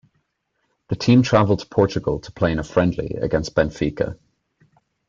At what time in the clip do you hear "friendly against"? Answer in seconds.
2.63-3.53